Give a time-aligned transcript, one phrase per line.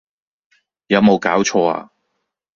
[0.87, 1.91] 有冇搞錯呀